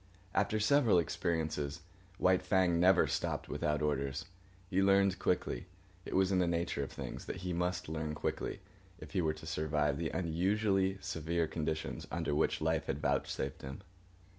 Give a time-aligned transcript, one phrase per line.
[0.33, 1.81] After several experiences,
[2.17, 4.25] White Fang never stopped without orders.
[4.67, 5.67] He learned quickly.
[6.05, 8.61] It was in the nature of things, that he must learn quickly
[8.97, 13.81] if he were to survive the unusually severe conditions under which life was vouchsafed him.